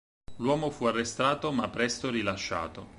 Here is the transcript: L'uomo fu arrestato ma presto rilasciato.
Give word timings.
L'uomo 0.37 0.71
fu 0.71 0.85
arrestato 0.85 1.51
ma 1.51 1.69
presto 1.69 2.09
rilasciato. 2.09 2.89